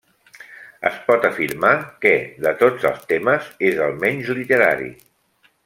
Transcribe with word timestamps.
Es 0.89 0.95
pot 1.09 1.27
afirmar 1.29 1.73
que, 2.05 2.13
de 2.47 2.55
tots 2.63 2.89
els 2.93 3.05
temes, 3.13 3.53
és 3.69 3.83
el 3.89 3.95
menys 4.07 4.33
literari. 4.41 4.91